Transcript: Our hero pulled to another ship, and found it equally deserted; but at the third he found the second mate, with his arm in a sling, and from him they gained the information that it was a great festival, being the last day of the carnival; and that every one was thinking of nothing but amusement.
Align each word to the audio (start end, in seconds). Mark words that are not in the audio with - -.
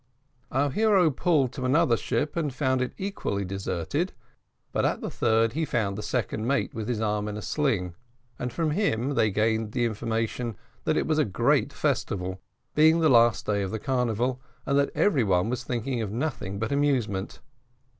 Our 0.51 0.71
hero 0.71 1.11
pulled 1.11 1.51
to 1.53 1.63
another 1.63 1.95
ship, 1.95 2.35
and 2.35 2.51
found 2.51 2.81
it 2.81 2.91
equally 2.97 3.45
deserted; 3.45 4.13
but 4.71 4.83
at 4.83 4.99
the 4.99 5.11
third 5.11 5.53
he 5.53 5.63
found 5.63 5.95
the 5.95 6.01
second 6.01 6.47
mate, 6.47 6.73
with 6.73 6.87
his 6.87 6.99
arm 6.99 7.27
in 7.27 7.37
a 7.37 7.41
sling, 7.43 7.93
and 8.39 8.51
from 8.51 8.71
him 8.71 9.13
they 9.13 9.29
gained 9.29 9.73
the 9.73 9.85
information 9.85 10.55
that 10.85 10.97
it 10.97 11.05
was 11.05 11.19
a 11.19 11.23
great 11.23 11.71
festival, 11.71 12.41
being 12.73 12.99
the 12.99 13.09
last 13.09 13.45
day 13.45 13.61
of 13.61 13.69
the 13.69 13.77
carnival; 13.77 14.41
and 14.65 14.79
that 14.79 14.89
every 14.95 15.23
one 15.23 15.51
was 15.51 15.63
thinking 15.63 16.01
of 16.01 16.09
nothing 16.11 16.57
but 16.57 16.71
amusement. 16.71 17.39